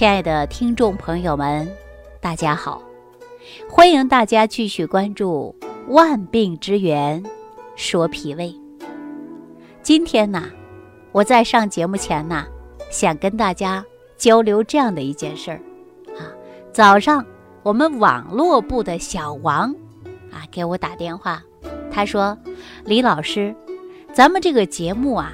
[0.00, 1.70] 亲爱的听众朋友们，
[2.22, 2.80] 大家好！
[3.68, 5.54] 欢迎大家继续关注
[5.92, 7.22] 《万病之源
[7.76, 8.46] 说脾胃》。
[9.82, 10.44] 今天呢，
[11.12, 12.46] 我在上节目前呢，
[12.90, 13.84] 想跟大家
[14.16, 15.60] 交流这样的一件事儿
[16.18, 16.32] 啊。
[16.72, 17.22] 早上
[17.62, 19.70] 我们网络部的小王
[20.32, 21.42] 啊给我打电话，
[21.90, 22.38] 他说
[22.86, 23.54] ：“李老师，
[24.14, 25.30] 咱们这个节目啊，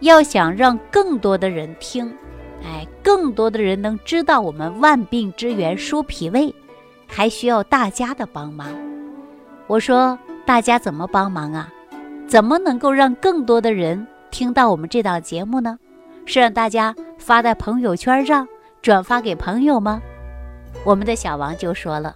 [0.00, 2.14] 要想让更多的人听。”
[2.62, 6.54] 哎，更多的人能知道我们万病之源疏脾胃，
[7.06, 8.68] 还需要大家的帮忙。
[9.66, 11.72] 我说大家怎么帮忙啊？
[12.26, 15.78] 怎么能够让更多的人听到我们这档节目呢？
[16.26, 18.46] 是让大家发在朋友圈上，
[18.82, 20.00] 转发给朋友吗？
[20.84, 22.14] 我们的小王就说了，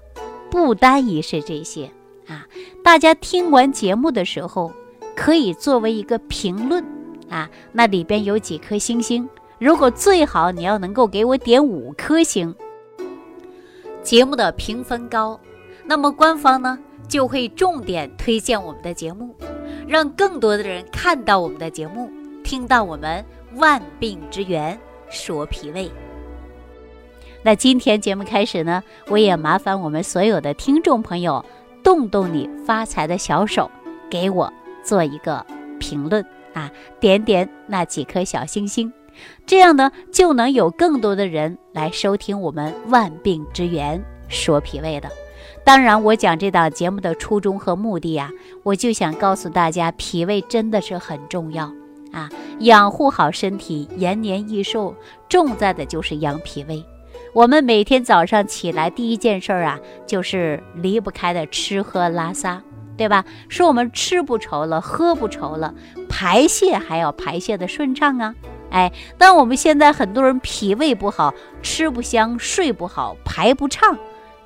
[0.51, 1.91] 不单一是这些
[2.29, 2.47] 啊，
[2.85, 4.73] 大家听完节目的时候，
[5.17, 6.85] 可以作为一个评论
[7.29, 9.29] 啊，那里边有几颗星星。
[9.59, 12.55] 如果最好你要能够给我点五颗星，
[14.03, 15.41] 节目的评分高，
[15.85, 19.35] 那么官方呢就会重点推荐我们的节目，
[19.87, 22.11] 让更多的人看到我们的节目，
[22.43, 25.91] 听到我们万病之源说脾胃。
[27.43, 31.45] 那今天节目开始呢，我也麻烦我们所有的听众朋友
[31.83, 33.71] 动动你发财的小手，
[34.11, 35.45] 给我做一个
[35.79, 38.93] 评论啊，点点那几颗小星星。
[39.47, 45.09] 这样呢，就能有更多的人来收听我们万病之源说脾胃的。
[45.65, 48.31] 当然，我讲这档节目的初衷和目的呀，
[48.63, 51.73] 我就想告诉大家，脾胃真的是很重要
[52.13, 52.29] 啊！
[52.61, 54.95] 养护好身体，延年益寿，
[55.29, 56.85] 重在的就是养脾胃。
[57.33, 62.63] 我们每天早上起来第一件事儿啊，就是离不开的吃喝拉撒，
[62.97, 63.25] 对吧？
[63.49, 65.75] 说我们吃不愁了，喝不愁了，
[66.09, 68.35] 排泄还要排泄的顺畅啊。
[68.75, 71.33] 哎，当我们现在很多人脾胃不好，
[71.63, 73.97] 吃不香，睡不好，排不畅，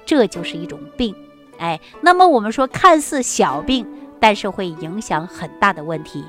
[0.04, 1.14] 这就是一种病。
[1.56, 3.86] 哎，那么我们说看似小病，
[4.20, 6.22] 但是会影响很大的问题。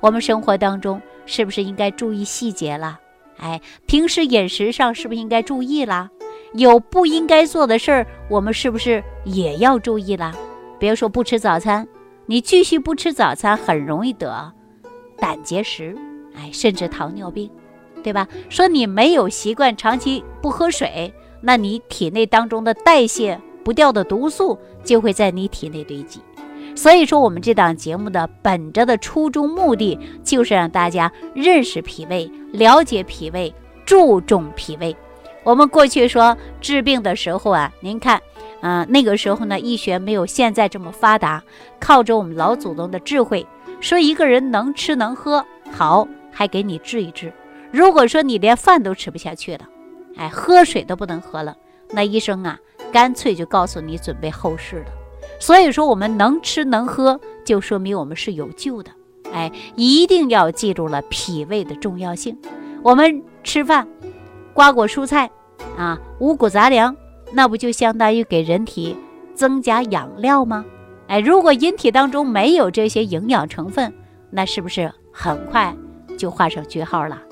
[0.00, 3.00] 我们生活当中是不是应该注意细节了？
[3.38, 6.10] 哎，平时饮食上是不是应该注意啦？
[6.52, 10.34] 有不应该做的事儿，我们是不是也要注意啦？
[10.78, 11.88] 比如说不吃早餐，
[12.26, 14.52] 你继续不吃早餐，很容易得
[15.16, 15.96] 胆结石。
[16.36, 17.50] 哎，甚至糖尿病，
[18.02, 18.28] 对吧？
[18.48, 26.20] 说你没有习惯长期不喝水，那你体内当中的代谢不掉的毒素就会在你体内堆积。
[26.74, 33.54] 所以说，我们这档节目的本着的初衷目的，就是让大家认识脾胃，了解脾胃，
[33.86, 34.94] 注重脾胃。
[35.42, 38.20] 我们过去说治病的时候啊，您看，
[38.60, 41.42] 嗯，那个时候呢，医学没有现在这么发达，
[41.80, 43.46] 靠着我们老祖宗的智慧，
[43.80, 46.06] 说一个人能吃能喝好。
[46.36, 47.32] 还给你治一治。
[47.72, 49.66] 如果说你连饭都吃不下去了，
[50.16, 51.56] 哎，喝水都不能喝了，
[51.92, 52.58] 那医生啊，
[52.92, 54.92] 干脆就告诉你准备后事了。
[55.40, 58.90] 所以说，我们能吃能喝，就说明我们是有救的。
[59.32, 62.36] 哎，一定要记住了脾胃的重要性。
[62.82, 63.88] 我们吃饭，
[64.52, 65.30] 瓜果蔬菜
[65.78, 66.94] 啊，五谷杂粮，
[67.32, 68.94] 那不就相当于给人体
[69.34, 70.66] 增加养料吗？
[71.08, 73.92] 哎，如果人体当中没有这些营养成分，
[74.30, 75.74] 那是不是很快？
[76.16, 77.22] 就画上句号了。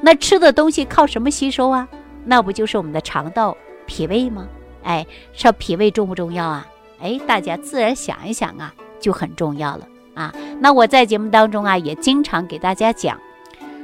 [0.00, 1.88] 那吃的东西靠什么吸收啊？
[2.24, 4.46] 那不就是我们的肠道、脾胃吗？
[4.82, 6.66] 哎，说脾胃重不重要啊？
[7.00, 10.32] 哎，大家自然想一想啊，就很重要了啊。
[10.60, 13.18] 那我在节目当中啊，也经常给大家讲，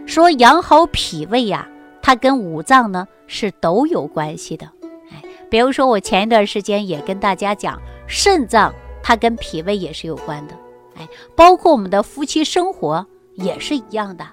[0.07, 1.69] 说养好脾胃呀，
[2.03, 4.69] 它跟五脏呢是都有关系的。
[5.13, 10.55] 哎，比如说我前一段时间也跟大家讲，肾脏它跟脾胃也是有关的。
[10.97, 14.25] 哎，包括我们的夫妻生活也是一样的。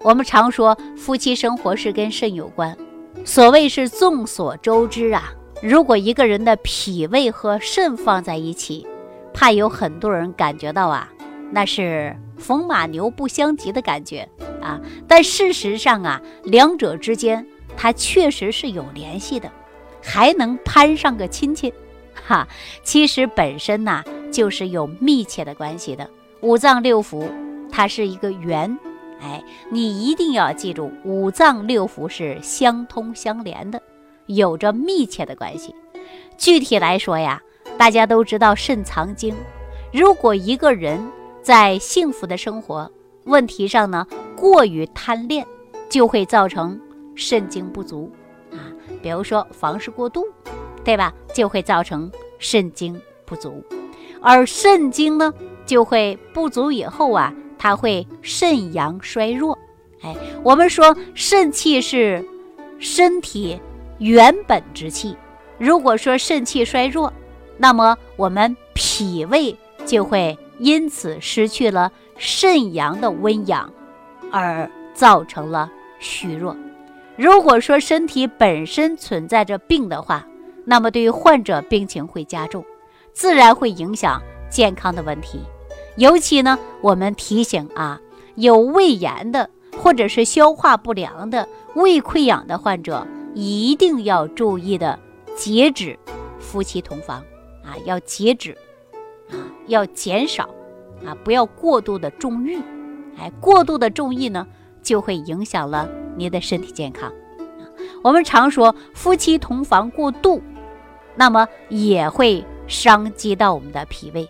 [0.00, 2.76] 我们常说夫妻生活是跟肾有关，
[3.24, 5.32] 所谓是众所周知啊。
[5.62, 8.86] 如果一个人的脾胃和肾放在一起，
[9.32, 11.08] 怕有很多人感觉到啊，
[11.50, 14.28] 那是风马牛不相及的感觉
[14.60, 14.80] 啊。
[15.08, 17.44] 但事实上啊，两者之间
[17.76, 19.50] 它确实是有联系的，
[20.02, 21.72] 还能攀上个亲戚，
[22.14, 22.46] 哈。
[22.84, 26.08] 其实本身呐就是有密切的关系的。
[26.42, 27.26] 五脏六腑，
[27.72, 28.78] 它是一个圆。
[29.20, 33.80] 哎，你一定要记住，五脏六腑是相通相连的，
[34.26, 35.74] 有着密切的关系。
[36.36, 37.42] 具体来说呀，
[37.78, 39.34] 大家都知道肾藏精。
[39.92, 41.00] 如果一个人
[41.42, 42.90] 在幸福的生活
[43.24, 45.46] 问题上呢，过于贪恋，
[45.88, 46.78] 就会造成
[47.14, 48.10] 肾精不足
[48.52, 48.68] 啊。
[49.02, 50.24] 比如说房事过度，
[50.84, 51.12] 对吧？
[51.32, 53.64] 就会造成肾精不足，
[54.20, 55.32] 而肾精呢，
[55.64, 57.32] 就会不足以后啊。
[57.66, 59.58] 它会肾阳衰弱，
[60.00, 60.14] 哎，
[60.44, 62.24] 我们说肾气是
[62.78, 63.60] 身体
[63.98, 65.16] 原本之气。
[65.58, 67.12] 如果说肾气衰弱，
[67.56, 73.68] 那么我们脾胃就会因此失去了肾阳的温养，
[74.30, 75.68] 而造成了
[75.98, 76.56] 虚弱。
[77.16, 80.24] 如果说身体本身存在着病的话，
[80.64, 82.64] 那么对于患者病情会加重，
[83.12, 85.40] 自然会影响健康的问题。
[85.96, 88.00] 尤其呢，我们提醒啊，
[88.34, 94.98] 有胃炎的或者是消化不良的、胃溃疡的患者，一定要注意的。
[95.36, 95.98] 节止
[96.38, 97.18] 夫妻同房
[97.62, 98.56] 啊，要节止
[99.28, 100.48] 啊，要减少
[101.04, 102.58] 啊，不要过度的重欲。
[103.18, 104.46] 哎，过度的重欲呢，
[104.82, 107.12] 就会影响了您的身体健康。
[108.02, 110.42] 我们常说夫妻同房过度，
[111.16, 114.26] 那么也会伤及到我们的脾胃。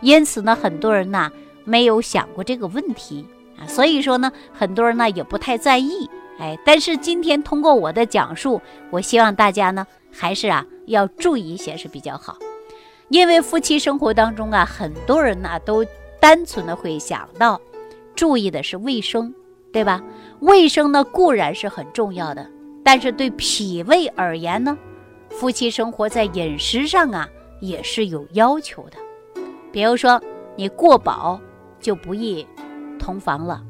[0.00, 1.30] 因此呢，很多人呢
[1.64, 3.26] 没有想过这个问题
[3.58, 6.08] 啊，所以说呢，很多人呢也不太在意。
[6.38, 8.60] 哎，但是今天通过我的讲述，
[8.90, 9.86] 我希望大家呢。
[10.10, 12.38] 还是啊，要注意一些是比较好，
[13.08, 15.84] 因为夫妻生活当中啊，很多人呢都
[16.18, 17.60] 单纯的会想到，
[18.16, 19.32] 注意的是卫生，
[19.70, 20.02] 对吧？
[20.40, 22.50] 卫生呢固然是很重要的，
[22.82, 24.76] 但是对脾胃而言呢，
[25.28, 27.28] 夫妻生活在饮食上啊
[27.60, 28.96] 也是有要求的。
[29.78, 30.20] 比如说
[30.56, 31.40] 你过饱
[31.78, 32.44] 就不宜
[32.98, 33.62] 同房了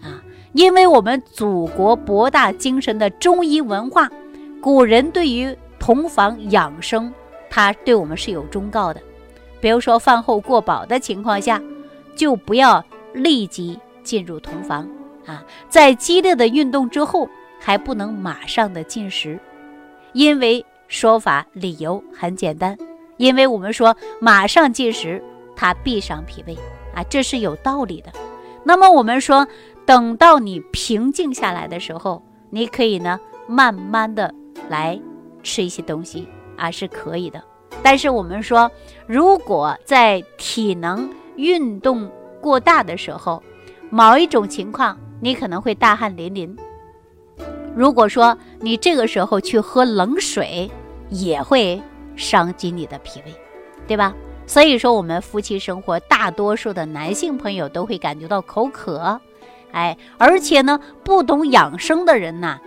[0.00, 0.22] 啊，
[0.52, 4.08] 因为我们祖国博大精深的中医文化，
[4.62, 7.12] 古人对于同房养生，
[7.50, 9.02] 它对我们是有忠告的。
[9.60, 11.60] 比如说，饭后过饱的情况下，
[12.14, 14.88] 就不要立即进入同房
[15.26, 15.42] 啊。
[15.68, 17.28] 在激烈的运动之后，
[17.58, 19.36] 还不能马上的进食，
[20.12, 22.78] 因为说法理由很简单，
[23.16, 25.20] 因为我们说马上进食，
[25.56, 26.56] 它必伤脾胃
[26.94, 28.12] 啊，这是有道理的。
[28.62, 29.48] 那么我们说，
[29.84, 33.18] 等到你平静下来的时候，你可以呢，
[33.48, 34.32] 慢慢的
[34.68, 35.00] 来。
[35.42, 36.26] 吃一些东西
[36.56, 37.40] 啊是可以的，
[37.80, 38.68] 但是我们说，
[39.06, 42.10] 如果在体能运动
[42.40, 43.40] 过大的时候，
[43.88, 46.58] 某一种情况你可能会大汗淋漓。
[47.76, 50.68] 如果说你这个时候去喝冷水，
[51.10, 51.80] 也会
[52.16, 53.32] 伤及你的脾胃，
[53.86, 54.12] 对吧？
[54.46, 59.20] 所以说，我们夫妻生活，大多数的男性朋友都会感觉到口渴，
[59.72, 62.58] 哎，而且呢，不懂养生的人呢，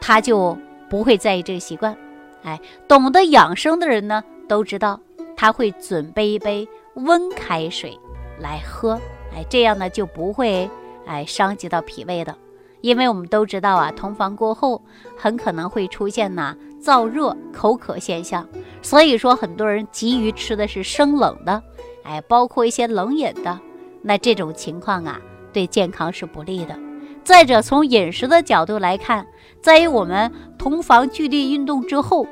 [0.00, 0.58] 他就。
[0.90, 1.96] 不会在意这个习惯，
[2.42, 5.00] 哎，懂得养生的人呢，都知道
[5.34, 7.98] 他会准备一杯温开水
[8.38, 9.00] 来喝，
[9.34, 10.68] 哎，这样呢就不会
[11.06, 12.36] 哎伤及到脾胃的，
[12.82, 14.82] 因为我们都知道啊，同房过后
[15.16, 18.46] 很可能会出现呢燥热、口渴现象，
[18.82, 21.62] 所以说很多人急于吃的是生冷的，
[22.02, 23.60] 哎，包括一些冷饮的，
[24.02, 25.20] 那这种情况啊，
[25.52, 26.76] 对健康是不利的。
[27.22, 29.24] 再者，从饮食的角度来看，
[29.60, 32.26] 在于我们同房剧烈运动之后，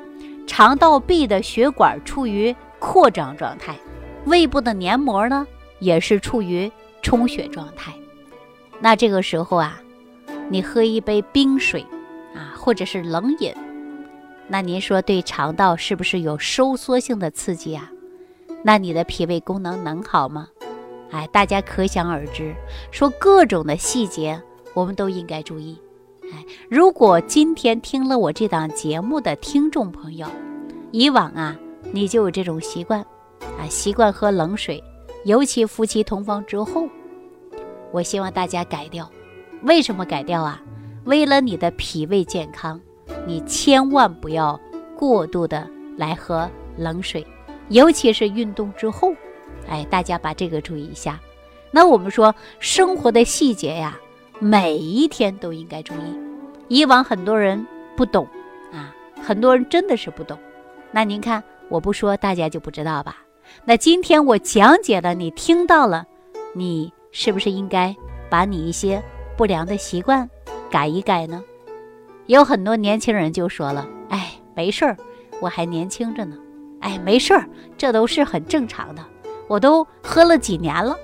[0.45, 3.73] 肠道壁的血管处于扩张状态，
[4.25, 5.47] 胃部的黏膜呢
[5.79, 6.69] 也是处于
[7.01, 7.93] 充血状态。
[8.81, 9.81] 那这个时候啊，
[10.49, 11.85] 你喝一杯冰水
[12.35, 13.53] 啊，或者是冷饮，
[14.51, 17.89] 那您说对肠道是不是有收缩性的刺激啊？
[18.65, 20.49] 那你的脾胃功能能好吗？
[21.09, 22.53] 哎，大家可想而知，
[22.91, 24.41] 说各种的细节。
[24.73, 25.77] 我们都应该注意，
[26.33, 30.27] 哎，如果今天听了我这档节目的听众朋友，
[30.91, 31.57] 以往啊，
[31.93, 33.01] 你就有这种习惯，
[33.57, 34.83] 啊，习惯喝冷水，
[35.23, 36.89] 尤其夫妻同房之后，
[37.93, 39.09] 我希望大家改掉。
[39.63, 40.61] 为什么改掉啊？
[41.05, 42.79] 为了你的脾胃健康，
[43.25, 44.59] 你千万不要
[44.97, 47.25] 过度的来喝冷水，
[47.69, 49.13] 尤其是运动之后，
[49.67, 51.19] 哎，大家把这个注意一下。
[51.71, 53.97] 那我们说生活的细节呀。
[54.43, 56.19] 每一天都应该注意。
[56.67, 57.63] 以往很多人
[57.95, 58.27] 不懂
[58.73, 58.91] 啊，
[59.21, 60.35] 很多人真的是不懂。
[60.89, 63.17] 那您看，我不说，大家就不知道吧？
[63.65, 66.07] 那今天我讲解了，你听到了，
[66.55, 67.95] 你是不是应该
[68.31, 68.99] 把你一些
[69.37, 70.27] 不良的习惯
[70.71, 71.43] 改一改呢？
[72.27, 74.97] 有很多年轻人就说了：“哎，没事儿，
[75.39, 76.37] 我还年轻着呢。
[76.79, 77.47] 哎，没事儿，
[77.77, 79.05] 这都是很正常的。
[79.47, 80.95] 我都喝了几年了。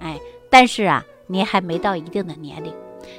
[0.00, 0.18] 哎，
[0.50, 2.70] 但是啊。”您还没到一定的年龄，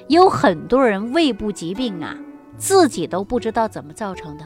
[0.09, 2.15] 有很多人胃部疾病啊，
[2.55, 4.45] 自己都不知道怎么造成的。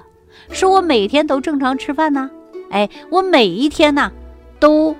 [0.49, 2.31] 说我每天都正常吃饭呢，
[2.71, 4.09] 哎，我每一天呢，
[4.61, 4.95] 都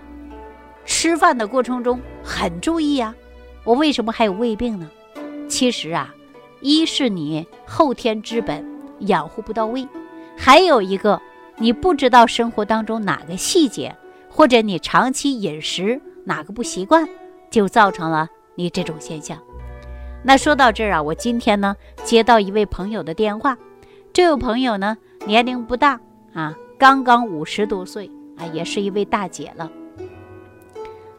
[0.84, 3.15] 吃饭的过程中很注意呀，
[3.63, 4.91] 我为什么还有胃病呢？
[5.48, 6.13] 其实啊，
[6.62, 8.66] 一是你后天之本
[9.00, 9.88] 养护不到位，
[10.38, 11.22] 还有一个
[11.58, 13.96] 你不知道生活当中哪个细节，
[14.30, 17.08] 或者你长期饮食哪个不习惯，
[17.50, 18.28] 就造成了。
[18.56, 19.38] 你这种现象，
[20.22, 23.58] 那说到这儿啊，我今天呢接到一位朋友的电话，
[24.12, 25.98] 这位朋友呢，年龄不大
[26.34, 29.72] 啊，刚刚五十多岁啊，也是一位大姐了。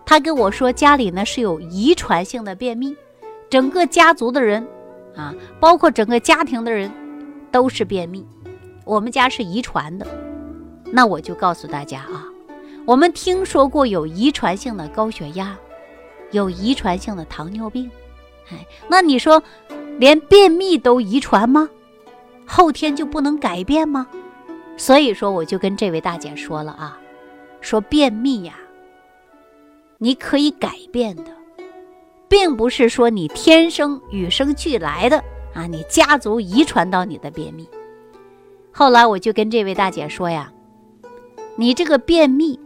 [0.04, 2.94] 她跟我说，家里呢是有遗传性的便秘，
[3.48, 4.66] 整个家族的人
[5.16, 6.90] 啊，包括整个家庭的人
[7.50, 8.26] 都是便秘。
[8.84, 10.06] 我们家是遗传的，
[10.86, 12.24] 那我就告诉大家啊，
[12.84, 15.56] 我们听说过有遗传性的高血压，
[16.30, 17.90] 有遗传性的糖尿病，
[18.50, 19.42] 哎，那你说
[19.98, 21.68] 连便秘都遗传吗？
[22.46, 24.08] 后天就不能改变吗？
[24.76, 26.98] 所以说，我就跟这位大姐说了啊，
[27.60, 28.54] 说便秘呀。
[29.98, 31.24] 你可以改变的，
[32.30, 35.22] 并不是说你天生与生俱来的
[35.52, 37.68] 啊，你家族遗传到你的便秘。
[38.70, 40.52] 后来我就跟这位大姐说呀，
[41.56, 42.58] 你这个便秘，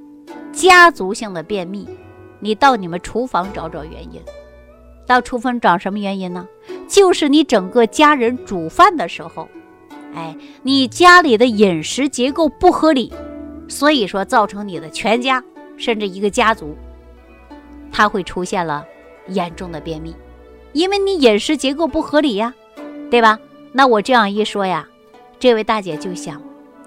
[0.52, 1.88] 家族性的便秘，
[2.40, 4.20] 你到你们厨房找找原因。
[5.06, 6.46] 到厨房找什么原因呢？
[6.86, 9.48] 就是你整个家人煮饭的时候，
[10.14, 13.10] 哎，你家里的饮食结构不合理，
[13.66, 15.42] 所以说造成你的全家
[15.78, 16.76] 甚至一个家族。
[17.90, 18.84] 它会出现了
[19.28, 20.14] 严重的便秘，
[20.72, 22.54] 因为你饮食结构不合理呀，
[23.10, 23.38] 对吧？
[23.72, 24.88] 那我这样一说呀，
[25.38, 26.36] 这位大姐就想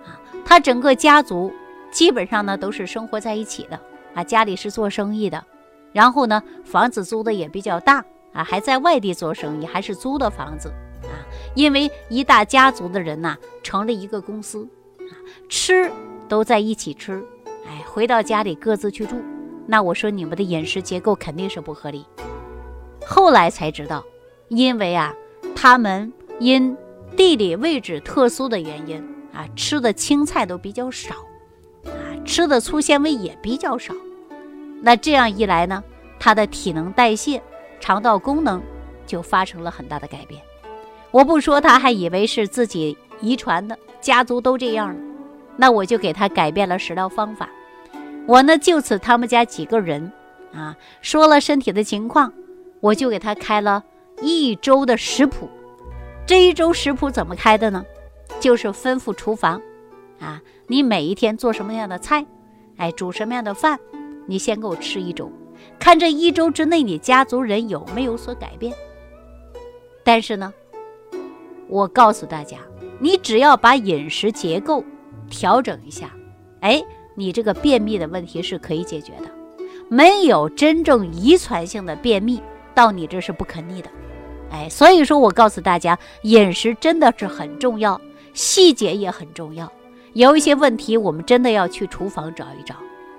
[0.05, 1.51] 啊，她整个家族
[1.91, 3.79] 基本上呢都是生活在一起的
[4.13, 5.43] 啊，家里是做生意的，
[5.91, 10.69] 然后呢房子租的也比较大啊，还在外地做生意，还是租的房子
[11.03, 11.15] 啊，
[11.55, 14.67] 因为一大家族的人呐成了一个公司
[14.99, 15.11] 啊，
[15.49, 15.91] 吃
[16.29, 17.23] 都在一起吃，
[17.65, 19.15] 哎，回到家里各自去住。
[19.67, 22.05] 那我说你们的饮食结构肯定是不合理。
[23.05, 24.03] 后来才知道，
[24.47, 25.13] 因为啊，
[25.55, 26.75] 他们因
[27.15, 28.97] 地理位置特殊的原因
[29.33, 31.15] 啊，吃的青菜都比较少，
[31.85, 31.91] 啊，
[32.25, 33.93] 吃的粗纤维也比较少。
[34.81, 35.83] 那这样一来呢，
[36.19, 37.41] 他的体能代谢、
[37.79, 38.61] 肠道功能
[39.05, 40.41] 就发生了很大的改变。
[41.11, 45.01] 我不说，他还以为是自己遗传的，家族都这样了。
[45.55, 47.49] 那我就给他改变了食疗方法。
[48.27, 50.11] 我呢，就此他们家几个人，
[50.53, 52.33] 啊，说了身体的情况，
[52.81, 53.85] 我就给他开了
[54.21, 55.49] 一周的食谱。
[56.25, 57.85] 这一周食谱怎么开的呢？
[58.41, 59.61] 就是吩咐厨房，
[60.19, 62.25] 啊，你每一天做什么样的菜，
[62.75, 63.79] 哎，煮什么样的饭，
[64.25, 65.31] 你先给我吃一周，
[65.79, 68.75] 看这一周之内你家族人有没有所改变。
[70.03, 70.53] 但是呢，
[71.69, 72.57] 我告诉大家，
[72.99, 74.83] 你只要把饮食结构
[75.29, 76.11] 调整一下，
[76.59, 76.83] 哎。
[77.19, 79.31] 你这个便秘的问题是可以解决的，
[79.89, 82.39] 没有真正遗传性的便秘
[82.75, 83.89] 到你这是不可逆的，
[84.51, 87.99] 哎，所以说我告诉大家，饮食真的是很重要，
[88.33, 89.71] 细节也很重要，
[90.13, 92.75] 有一些问题我们真的要去厨房找一找，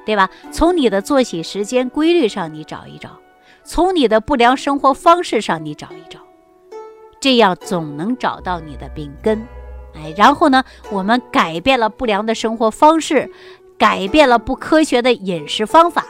[0.06, 0.30] 对吧？
[0.52, 3.18] 从你的作息时间规律上你找一找，
[3.64, 6.20] 从你的不良生活方式上你找一找，
[7.18, 9.44] 这样总能找到你的病根，
[9.96, 10.62] 哎，然后呢，
[10.92, 13.28] 我们改变了不良的生活方式。
[13.78, 16.04] 改变了不科学的饮食方法，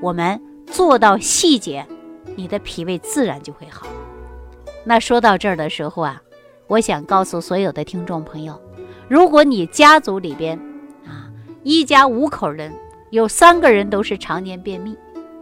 [0.00, 1.86] 我们做到细节，
[2.34, 3.86] 你的脾胃自然就会好。
[4.84, 6.22] 那说到这儿的时候啊，
[6.66, 8.58] 我想告诉所有的听众朋友，
[9.06, 10.58] 如果你家族里边
[11.04, 11.28] 啊
[11.62, 12.72] 一家五口人
[13.10, 14.96] 有三个人都是常年便秘，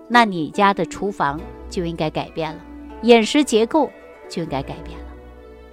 [0.09, 2.61] 那你家的厨房就应该改变了，
[3.03, 3.89] 饮食结构
[4.29, 5.05] 就应该改变了。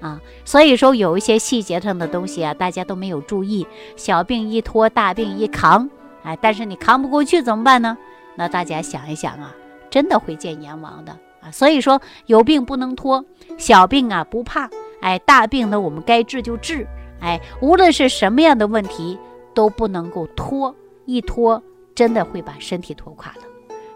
[0.06, 5.90] 啊，所以说有一些细节上的东西啊，大家都没有注意，小病一拖，大病一扛，
[6.22, 7.98] 哎，但是你扛不过去怎么办呢？
[8.36, 9.56] 那大家想一想啊，
[9.90, 11.50] 真的会见阎王的啊。
[11.50, 13.26] 所以说有病不能拖，
[13.58, 14.70] 小病啊不怕，
[15.02, 16.86] 哎，大病呢我们该治就治，
[17.20, 19.18] 哎，无论是什么样的问题
[19.56, 21.64] 都不能够拖，一拖
[21.96, 23.42] 真的会把身体拖垮了。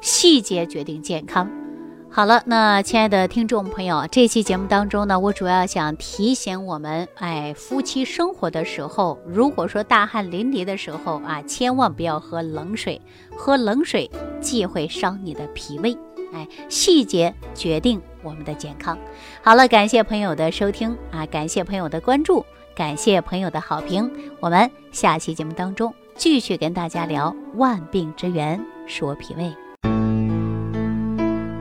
[0.01, 1.47] 细节决定健康。
[2.19, 13.01] 好了，那亲爱的听众朋友，这期节目当中呢，我主要想提醒我们，哎，夫妻生活的时候，如果说大汗淋漓的时候啊，千万不要喝冷水，
[13.37, 14.11] 喝冷水
[14.41, 15.97] 既会伤你的脾胃，
[16.33, 18.97] 哎，细节决定我们的健康。
[19.41, 22.45] 好了，感谢朋友的收听啊，感谢朋友的关注，
[22.75, 24.11] 感谢朋友的好评，
[24.41, 29.55] 我们下期节目当中继续跟大家聊万病之源，说脾胃。